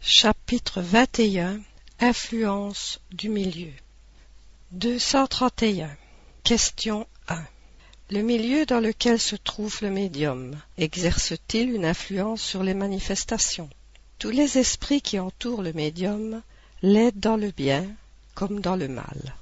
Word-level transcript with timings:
Chapitre 0.00 0.80
21 0.80 1.60
Influence 1.98 3.00
du 3.10 3.28
milieu. 3.28 3.72
231 4.70 5.90
Question 6.44 7.06
1 7.28 7.44
Le 8.10 8.22
milieu 8.22 8.64
dans 8.64 8.78
lequel 8.78 9.20
se 9.20 9.34
trouve 9.34 9.76
le 9.82 9.90
médium 9.90 10.56
exerce-t-il 10.78 11.74
une 11.74 11.84
influence 11.84 12.40
sur 12.40 12.62
les 12.62 12.74
manifestations? 12.74 13.68
Tous 14.18 14.30
les 14.30 14.56
esprits 14.56 15.02
qui 15.02 15.18
entourent 15.18 15.62
le 15.62 15.72
médium 15.72 16.42
l'aident 16.80 17.18
dans 17.18 17.36
le 17.36 17.50
bien 17.50 17.84
comme 18.34 18.60
dans 18.60 18.76
le 18.76 18.88
mal. 18.88 19.34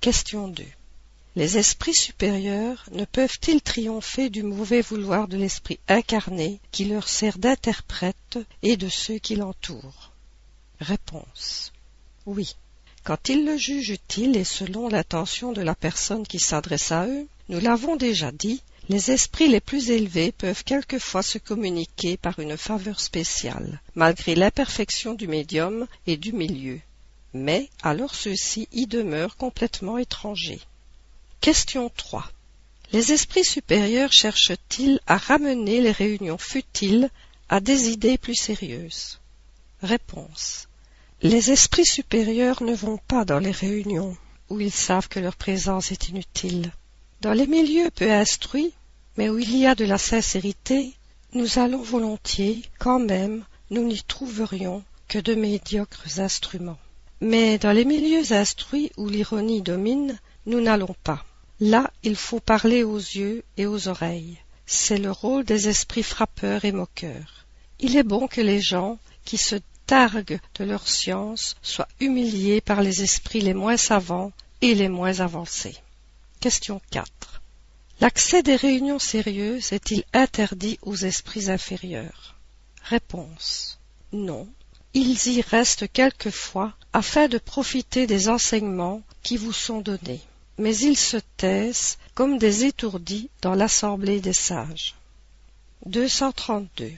Question 0.00 0.48
2 0.48 0.64
Les 1.36 1.58
esprits 1.58 1.94
supérieurs 1.94 2.84
ne 2.92 3.04
peuvent-ils 3.04 3.60
triompher 3.60 4.30
du 4.30 4.44
mauvais 4.44 4.82
vouloir 4.82 5.26
de 5.26 5.36
l'esprit 5.36 5.80
incarné 5.88 6.60
qui 6.70 6.84
leur 6.84 7.08
sert 7.08 7.38
d'interprète 7.38 8.38
et 8.62 8.76
de 8.76 8.88
ceux 8.88 9.18
qui 9.18 9.34
l'entourent? 9.34 10.12
Réponse 10.78 11.72
Oui. 12.24 12.54
Quand 13.02 13.28
ils 13.28 13.44
le 13.44 13.56
jugent 13.56 13.90
utile 13.90 14.36
et 14.36 14.44
selon 14.44 14.88
l'intention 14.88 15.52
de 15.52 15.60
la 15.60 15.74
personne 15.74 16.24
qui 16.24 16.38
s'adresse 16.38 16.92
à 16.92 17.08
eux, 17.08 17.26
nous 17.48 17.58
l'avons 17.58 17.96
déjà 17.96 18.30
dit, 18.30 18.62
les 18.88 19.10
esprits 19.10 19.48
les 19.48 19.60
plus 19.60 19.90
élevés 19.90 20.30
peuvent 20.30 20.62
quelquefois 20.62 21.24
se 21.24 21.38
communiquer 21.38 22.16
par 22.16 22.38
une 22.38 22.56
faveur 22.56 23.00
spéciale, 23.00 23.80
malgré 23.96 24.36
l'imperfection 24.36 25.14
du 25.14 25.26
médium 25.26 25.88
et 26.06 26.16
du 26.16 26.32
milieu. 26.32 26.78
Mais 27.32 27.70
alors 27.82 28.14
ceux-ci 28.14 28.68
y 28.70 28.86
demeurent 28.86 29.36
complètement 29.36 29.98
étrangers. 29.98 30.60
Question 31.44 31.90
3. 31.94 32.24
Les 32.92 33.12
esprits 33.12 33.44
supérieurs 33.44 34.14
cherchent-ils 34.14 34.98
à 35.06 35.18
ramener 35.18 35.82
les 35.82 35.92
réunions 35.92 36.38
futiles 36.38 37.10
à 37.50 37.60
des 37.60 37.90
idées 37.90 38.16
plus 38.16 38.34
sérieuses? 38.34 39.20
Réponse. 39.82 40.68
Les 41.20 41.50
esprits 41.50 41.84
supérieurs 41.84 42.62
ne 42.62 42.72
vont 42.72 42.96
pas 42.96 43.26
dans 43.26 43.40
les 43.40 43.50
réunions 43.50 44.16
où 44.48 44.58
ils 44.58 44.72
savent 44.72 45.08
que 45.08 45.20
leur 45.20 45.36
présence 45.36 45.92
est 45.92 46.08
inutile. 46.08 46.72
Dans 47.20 47.34
les 47.34 47.46
milieux 47.46 47.90
peu 47.90 48.10
instruits, 48.10 48.72
mais 49.18 49.28
où 49.28 49.38
il 49.38 49.54
y 49.54 49.66
a 49.66 49.74
de 49.74 49.84
la 49.84 49.98
sincérité, 49.98 50.94
nous 51.34 51.58
allons 51.58 51.82
volontiers, 51.82 52.62
quand 52.78 53.00
même, 53.00 53.44
nous 53.68 53.84
n'y 53.84 54.02
trouverions 54.02 54.82
que 55.08 55.18
de 55.18 55.34
médiocres 55.34 56.20
instruments. 56.20 56.80
Mais 57.20 57.58
dans 57.58 57.72
les 57.72 57.84
milieux 57.84 58.32
instruits 58.32 58.92
où 58.96 59.10
l'ironie 59.10 59.60
domine, 59.60 60.18
nous 60.46 60.62
n'allons 60.62 60.96
pas. 61.04 61.22
Là, 61.60 61.90
il 62.02 62.16
faut 62.16 62.40
parler 62.40 62.82
aux 62.82 62.98
yeux 62.98 63.44
et 63.56 63.66
aux 63.66 63.88
oreilles. 63.88 64.38
C'est 64.66 64.98
le 64.98 65.10
rôle 65.10 65.44
des 65.44 65.68
esprits 65.68 66.02
frappeurs 66.02 66.64
et 66.64 66.72
moqueurs. 66.72 67.46
Il 67.78 67.96
est 67.96 68.02
bon 68.02 68.26
que 68.26 68.40
les 68.40 68.60
gens 68.60 68.98
qui 69.24 69.36
se 69.36 69.56
targuent 69.86 70.40
de 70.56 70.64
leur 70.64 70.88
science 70.88 71.56
soient 71.62 71.88
humiliés 72.00 72.60
par 72.60 72.82
les 72.82 73.02
esprits 73.02 73.40
les 73.40 73.54
moins 73.54 73.76
savants 73.76 74.32
et 74.62 74.74
les 74.74 74.88
moins 74.88 75.20
avancés. 75.20 75.76
Question 76.40 76.80
4. 76.90 77.42
L'accès 78.00 78.42
des 78.42 78.56
réunions 78.56 78.98
sérieuses 78.98 79.72
est-il 79.72 80.04
interdit 80.12 80.78
aux 80.82 80.96
esprits 80.96 81.50
inférieurs? 81.50 82.34
Réponse. 82.82 83.78
Non. 84.12 84.48
Ils 84.94 85.28
y 85.28 85.40
restent 85.40 85.90
quelquefois 85.92 86.72
afin 86.92 87.28
de 87.28 87.38
profiter 87.38 88.06
des 88.06 88.28
enseignements 88.28 89.02
qui 89.22 89.36
vous 89.36 89.52
sont 89.52 89.80
donnés. 89.80 90.20
Mais 90.58 90.76
ils 90.76 90.96
se 90.96 91.16
taisent 91.36 91.98
comme 92.14 92.38
des 92.38 92.64
étourdis 92.64 93.28
dans 93.42 93.54
l'assemblée 93.54 94.20
des 94.20 94.32
sages. 94.32 94.94
232. 95.86 96.92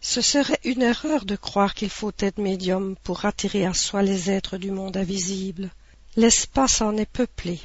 Ce 0.00 0.20
serait 0.20 0.60
une 0.64 0.82
erreur 0.82 1.24
de 1.24 1.36
croire 1.36 1.74
qu'il 1.74 1.90
faut 1.90 2.12
être 2.18 2.38
médium 2.38 2.96
pour 3.02 3.24
attirer 3.24 3.64
à 3.66 3.74
soi 3.74 4.02
les 4.02 4.30
êtres 4.30 4.58
du 4.58 4.70
monde 4.70 4.96
invisible. 4.96 5.70
L'espace 6.16 6.80
en 6.80 6.96
est 6.96 7.10
peuplé. 7.10 7.60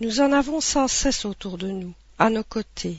Nous 0.00 0.20
en 0.20 0.32
avons 0.32 0.60
sans 0.60 0.88
cesse 0.88 1.24
autour 1.24 1.58
de 1.58 1.68
nous, 1.68 1.94
à 2.18 2.30
nos 2.30 2.44
côtés, 2.44 2.98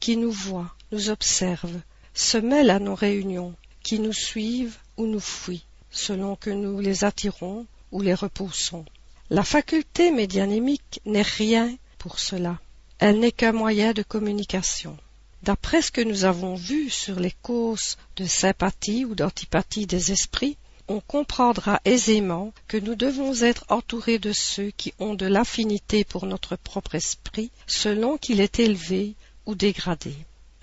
qui 0.00 0.16
nous 0.16 0.30
voient, 0.30 0.74
nous 0.92 1.10
observent, 1.10 1.80
se 2.14 2.38
mêlent 2.38 2.70
à 2.70 2.78
nos 2.78 2.94
réunions, 2.94 3.54
qui 3.82 3.98
nous 3.98 4.12
suivent 4.12 4.78
ou 4.96 5.06
nous 5.06 5.20
fuient, 5.20 5.64
selon 5.90 6.36
que 6.36 6.50
nous 6.50 6.80
les 6.80 7.04
attirons 7.04 7.66
ou 7.92 8.00
les 8.00 8.14
repoussons. 8.14 8.84
La 9.28 9.42
faculté 9.42 10.12
médianémique 10.12 11.00
n'est 11.04 11.22
rien 11.22 11.76
pour 11.98 12.20
cela. 12.20 12.60
Elle 13.00 13.18
n'est 13.18 13.32
qu'un 13.32 13.50
moyen 13.50 13.92
de 13.92 14.04
communication. 14.04 14.96
D'après 15.42 15.82
ce 15.82 15.90
que 15.90 16.00
nous 16.00 16.24
avons 16.24 16.54
vu 16.54 16.90
sur 16.90 17.18
les 17.18 17.34
causes 17.42 17.96
de 18.16 18.24
sympathie 18.24 19.04
ou 19.04 19.16
d'antipathie 19.16 19.86
des 19.86 20.12
esprits, 20.12 20.56
on 20.86 21.00
comprendra 21.00 21.80
aisément 21.84 22.52
que 22.68 22.76
nous 22.76 22.94
devons 22.94 23.42
être 23.42 23.64
entourés 23.68 24.20
de 24.20 24.32
ceux 24.32 24.70
qui 24.70 24.94
ont 25.00 25.14
de 25.14 25.26
l'affinité 25.26 26.04
pour 26.04 26.26
notre 26.26 26.54
propre 26.54 26.94
esprit, 26.94 27.50
selon 27.66 28.18
qu'il 28.18 28.40
est 28.40 28.60
élevé 28.60 29.16
ou 29.44 29.56
dégradé. 29.56 30.14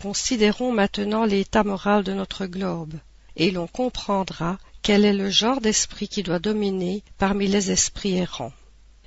Considérons 0.02 0.72
maintenant 0.72 1.25
l'état 1.25 1.66
moral 1.66 2.06
de 2.06 2.13
notre 2.13 2.46
globe, 2.46 2.94
et 3.35 3.52
l'on 3.52 3.68
comprendra 3.68 4.57
quel 4.84 5.06
est 5.06 5.14
le 5.14 5.30
genre 5.30 5.62
d'esprit 5.62 6.10
qui 6.10 6.24
doit 6.24 6.40
dominer 6.40 7.04
parmi 7.18 7.48
les 7.48 7.72
esprits 7.72 8.18
errants? 8.18 8.52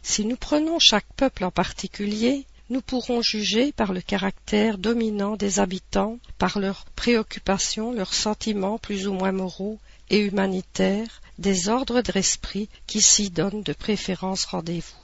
Si 0.02 0.24
nous 0.24 0.36
prenons 0.36 0.78
chaque 0.78 1.12
peuple 1.16 1.44
en 1.44 1.50
particulier, 1.50 2.46
nous 2.70 2.80
pourrons 2.80 3.20
juger 3.20 3.72
par 3.72 3.92
le 3.92 4.00
caractère 4.00 4.78
dominant 4.78 5.36
des 5.36 5.60
habitants, 5.60 6.18
par 6.38 6.58
leurs 6.58 6.86
préoccupations, 6.96 7.92
leurs 7.92 8.14
sentiments 8.14 8.78
plus 8.78 9.06
ou 9.06 9.12
moins 9.12 9.32
moraux 9.32 9.78
et 10.08 10.20
humanitaires, 10.20 11.20
des 11.38 11.68
ordres 11.68 12.00
d'esprit 12.00 12.70
qui 12.86 13.02
s'y 13.02 13.28
donnent 13.28 13.62
de 13.62 13.74
préférence 13.74 14.46
rendez-vous. 14.46 14.96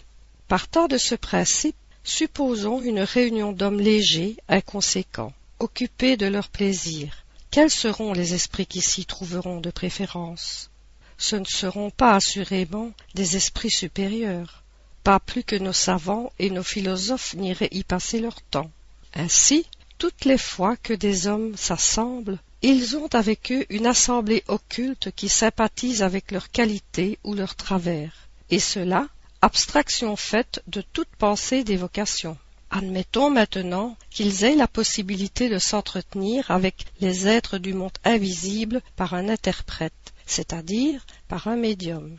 Partant 0.48 0.88
de 0.88 0.96
ce 0.96 1.14
principe, 1.14 1.76
supposons 2.02 2.80
une 2.80 3.00
réunion 3.00 3.52
d'hommes 3.52 3.80
légers, 3.80 4.36
inconséquents, 4.48 5.34
occupés 5.58 6.16
de 6.16 6.26
leurs 6.26 6.48
plaisirs. 6.48 7.21
Quels 7.52 7.70
seront 7.70 8.12
les 8.12 8.34
esprits 8.34 8.66
qui 8.66 8.80
s'y 8.80 9.04
trouveront 9.04 9.60
de 9.60 9.70
préférence? 9.70 10.70
Ce 11.18 11.36
ne 11.36 11.44
seront 11.44 11.90
pas 11.90 12.16
assurément 12.16 12.90
des 13.14 13.36
esprits 13.36 13.70
supérieurs 13.70 14.62
pas 15.02 15.18
plus 15.20 15.42
que 15.42 15.56
nos 15.56 15.72
savants 15.72 16.32
et 16.38 16.50
nos 16.50 16.62
philosophes 16.62 17.34
n'iraient 17.34 17.68
y 17.72 17.84
passer 17.84 18.20
leur 18.20 18.40
temps. 18.40 18.70
Ainsi, 19.14 19.66
toutes 19.98 20.24
les 20.24 20.38
fois 20.38 20.76
que 20.76 20.92
des 20.92 21.26
hommes 21.26 21.56
s'assemblent, 21.56 22.38
ils 22.62 22.96
ont 22.96 23.08
avec 23.12 23.50
eux 23.52 23.66
une 23.68 23.86
assemblée 23.86 24.44
occulte 24.48 25.10
qui 25.10 25.28
sympathise 25.28 26.02
avec 26.02 26.30
leurs 26.30 26.50
qualités 26.50 27.18
ou 27.24 27.34
leurs 27.34 27.56
travers, 27.56 28.28
et 28.50 28.60
cela, 28.60 29.08
abstraction 29.40 30.16
faite 30.16 30.62
de 30.68 30.82
toute 30.92 31.14
pensée 31.18 31.64
d'évocation. 31.64 32.38
Admettons 32.74 33.28
maintenant 33.28 33.98
qu'ils 34.08 34.44
aient 34.44 34.56
la 34.56 34.66
possibilité 34.66 35.50
de 35.50 35.58
s'entretenir 35.58 36.50
avec 36.50 36.86
les 37.00 37.28
êtres 37.28 37.58
du 37.58 37.74
monde 37.74 37.92
invisible 38.02 38.80
par 38.96 39.12
un 39.12 39.28
interprète, 39.28 40.14
c'est-à-dire 40.24 41.04
par 41.28 41.48
un 41.48 41.56
médium. 41.56 42.16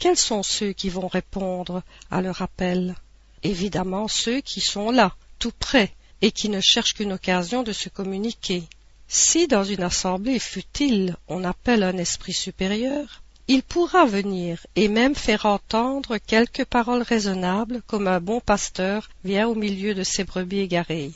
Quels 0.00 0.18
sont 0.18 0.42
ceux 0.42 0.72
qui 0.72 0.88
vont 0.88 1.06
répondre 1.06 1.84
à 2.10 2.20
leur 2.20 2.42
appel? 2.42 2.96
Évidemment 3.44 4.08
ceux 4.08 4.40
qui 4.40 4.60
sont 4.60 4.90
là, 4.90 5.14
tout 5.38 5.52
près, 5.56 5.94
et 6.20 6.32
qui 6.32 6.48
ne 6.48 6.60
cherchent 6.60 6.94
qu'une 6.94 7.12
occasion 7.12 7.62
de 7.62 7.72
se 7.72 7.88
communiquer. 7.88 8.64
Si 9.06 9.46
dans 9.46 9.62
une 9.62 9.84
assemblée 9.84 10.40
futile 10.40 11.14
on 11.28 11.44
appelle 11.44 11.84
un 11.84 11.96
esprit 11.96 12.32
supérieur, 12.32 13.21
il 13.48 13.62
pourra 13.62 14.06
venir 14.06 14.66
et 14.76 14.88
même 14.88 15.14
faire 15.14 15.46
entendre 15.46 16.18
quelques 16.18 16.64
paroles 16.64 17.02
raisonnables 17.02 17.82
comme 17.86 18.06
un 18.06 18.20
bon 18.20 18.40
pasteur 18.40 19.08
vient 19.24 19.48
au 19.48 19.54
milieu 19.54 19.94
de 19.94 20.04
ses 20.04 20.24
brebis 20.24 20.60
égarées. 20.60 21.12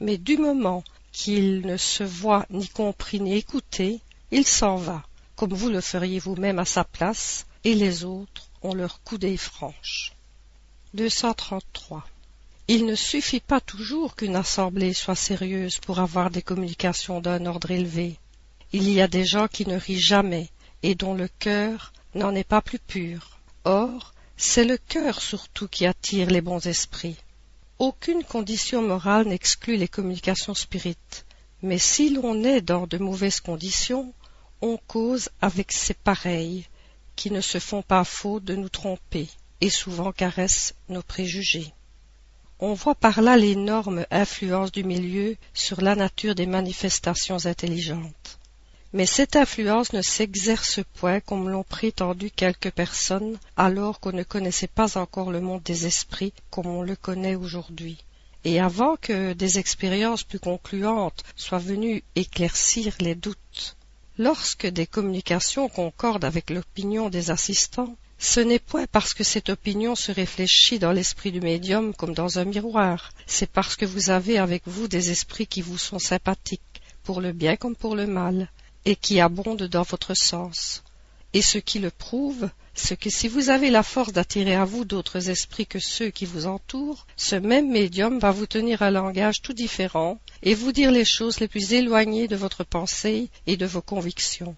Mais 0.00 0.18
du 0.18 0.36
moment 0.36 0.84
qu'il 1.12 1.66
ne 1.66 1.76
se 1.76 2.04
voit 2.04 2.46
ni 2.50 2.68
compris 2.68 3.20
ni 3.20 3.36
écouté, 3.36 4.00
il 4.30 4.46
s'en 4.46 4.76
va, 4.76 5.02
comme 5.36 5.54
vous 5.54 5.70
le 5.70 5.80
feriez 5.80 6.18
vous-même 6.18 6.58
à 6.58 6.64
sa 6.64 6.84
place, 6.84 7.46
et 7.64 7.74
les 7.74 8.04
autres 8.04 8.48
ont 8.62 8.74
leur 8.74 9.02
coudée 9.02 9.36
franche. 9.36 10.12
233. 10.94 12.04
Il 12.68 12.86
ne 12.86 12.94
suffit 12.94 13.40
pas 13.40 13.60
toujours 13.60 14.14
qu'une 14.14 14.36
assemblée 14.36 14.92
soit 14.92 15.14
sérieuse 15.14 15.78
pour 15.78 16.00
avoir 16.00 16.30
des 16.30 16.42
communications 16.42 17.20
d'un 17.20 17.46
ordre 17.46 17.70
élevé. 17.70 18.18
Il 18.72 18.90
y 18.90 19.00
a 19.00 19.08
des 19.08 19.24
gens 19.24 19.48
qui 19.48 19.66
ne 19.66 19.76
rient 19.76 20.00
jamais 20.00 20.48
et 20.82 20.94
dont 20.94 21.14
le 21.14 21.28
cœur 21.38 21.92
n'en 22.14 22.34
est 22.34 22.44
pas 22.44 22.62
plus 22.62 22.78
pur. 22.78 23.38
Or, 23.64 24.12
c'est 24.36 24.64
le 24.64 24.76
cœur 24.76 25.20
surtout 25.20 25.68
qui 25.68 25.86
attire 25.86 26.30
les 26.30 26.40
bons 26.40 26.66
esprits. 26.66 27.16
Aucune 27.78 28.24
condition 28.24 28.82
morale 28.82 29.26
n'exclut 29.26 29.76
les 29.76 29.88
communications 29.88 30.54
spirites, 30.54 31.26
mais 31.62 31.78
si 31.78 32.10
l'on 32.10 32.42
est 32.44 32.60
dans 32.60 32.86
de 32.86 32.98
mauvaises 32.98 33.40
conditions, 33.40 34.12
on 34.60 34.76
cause 34.86 35.28
avec 35.40 35.72
ses 35.72 35.94
pareils, 35.94 36.66
qui 37.16 37.30
ne 37.30 37.40
se 37.40 37.58
font 37.58 37.82
pas 37.82 38.04
faute 38.04 38.44
de 38.44 38.56
nous 38.56 38.68
tromper 38.68 39.28
et 39.60 39.70
souvent 39.70 40.12
caressent 40.12 40.74
nos 40.88 41.02
préjugés. 41.02 41.72
On 42.58 42.74
voit 42.74 42.94
par 42.94 43.22
là 43.22 43.36
l'énorme 43.36 44.06
influence 44.10 44.72
du 44.72 44.84
milieu 44.84 45.36
sur 45.52 45.80
la 45.80 45.94
nature 45.94 46.34
des 46.34 46.46
manifestations 46.46 47.46
intelligentes. 47.46 48.38
Mais 48.94 49.06
cette 49.06 49.36
influence 49.36 49.94
ne 49.94 50.02
s'exerce 50.02 50.80
point 50.94 51.20
comme 51.20 51.48
l'ont 51.48 51.64
prétendu 51.64 52.30
quelques 52.30 52.70
personnes 52.70 53.38
alors 53.56 54.00
qu'on 54.00 54.12
ne 54.12 54.22
connaissait 54.22 54.66
pas 54.66 54.98
encore 54.98 55.30
le 55.30 55.40
monde 55.40 55.62
des 55.62 55.86
esprits 55.86 56.34
comme 56.50 56.66
on 56.66 56.82
le 56.82 56.94
connaît 56.94 57.34
aujourd'hui. 57.34 58.04
Et 58.44 58.60
avant 58.60 58.96
que 58.96 59.32
des 59.32 59.58
expériences 59.58 60.24
plus 60.24 60.40
concluantes 60.40 61.24
soient 61.36 61.58
venues 61.58 62.02
éclaircir 62.16 62.94
les 63.00 63.14
doutes. 63.14 63.76
Lorsque 64.18 64.66
des 64.66 64.86
communications 64.86 65.70
concordent 65.70 66.26
avec 66.26 66.50
l'opinion 66.50 67.08
des 67.08 67.30
assistants, 67.30 67.96
ce 68.18 68.40
n'est 68.40 68.58
point 68.58 68.86
parce 68.92 69.14
que 69.14 69.24
cette 69.24 69.48
opinion 69.48 69.94
se 69.94 70.12
réfléchit 70.12 70.78
dans 70.78 70.92
l'esprit 70.92 71.32
du 71.32 71.40
médium 71.40 71.94
comme 71.94 72.12
dans 72.12 72.38
un 72.38 72.44
miroir, 72.44 73.12
c'est 73.26 73.50
parce 73.50 73.74
que 73.74 73.86
vous 73.86 74.10
avez 74.10 74.36
avec 74.36 74.64
vous 74.66 74.86
des 74.86 75.10
esprits 75.10 75.46
qui 75.46 75.62
vous 75.62 75.78
sont 75.78 75.98
sympathiques, 75.98 76.82
pour 77.04 77.22
le 77.22 77.32
bien 77.32 77.56
comme 77.56 77.74
pour 77.74 77.96
le 77.96 78.06
mal, 78.06 78.50
et 78.84 78.96
qui 78.96 79.20
abondent 79.20 79.68
dans 79.68 79.82
votre 79.82 80.14
sens. 80.14 80.82
Et 81.34 81.42
ce 81.42 81.58
qui 81.58 81.78
le 81.78 81.90
prouve, 81.90 82.50
c'est 82.74 82.96
que 82.96 83.10
si 83.10 83.28
vous 83.28 83.50
avez 83.50 83.70
la 83.70 83.82
force 83.82 84.12
d'attirer 84.12 84.54
à 84.54 84.64
vous 84.64 84.84
d'autres 84.84 85.30
esprits 85.30 85.66
que 85.66 85.78
ceux 85.78 86.10
qui 86.10 86.24
vous 86.24 86.46
entourent, 86.46 87.06
ce 87.16 87.36
même 87.36 87.70
médium 87.70 88.18
va 88.18 88.30
vous 88.30 88.46
tenir 88.46 88.82
un 88.82 88.90
langage 88.90 89.42
tout 89.42 89.52
différent 89.52 90.18
et 90.42 90.54
vous 90.54 90.72
dire 90.72 90.90
les 90.90 91.04
choses 91.04 91.40
les 91.40 91.48
plus 91.48 91.72
éloignées 91.72 92.28
de 92.28 92.36
votre 92.36 92.64
pensée 92.64 93.28
et 93.46 93.56
de 93.56 93.66
vos 93.66 93.82
convictions. 93.82 94.56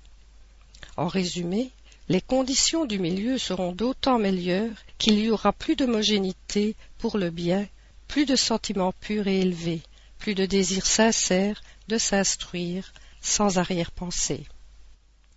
En 0.96 1.08
résumé, 1.08 1.70
les 2.08 2.20
conditions 2.20 2.84
du 2.84 2.98
milieu 2.98 3.38
seront 3.38 3.72
d'autant 3.72 4.18
meilleures 4.18 4.76
qu'il 4.98 5.18
y 5.18 5.30
aura 5.30 5.52
plus 5.52 5.74
d'homogénéité 5.74 6.76
pour 6.98 7.18
le 7.18 7.30
bien, 7.30 7.66
plus 8.08 8.26
de 8.26 8.36
sentiments 8.36 8.92
purs 9.00 9.26
et 9.26 9.40
élevés, 9.40 9.80
plus 10.18 10.34
de 10.34 10.46
désirs 10.46 10.86
sincères 10.86 11.62
de 11.88 11.98
s'instruire 11.98 12.92
sans 13.24 13.58
arrière-pensée. 13.58 14.46